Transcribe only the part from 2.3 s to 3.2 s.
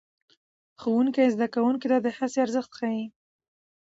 ارزښت ښيي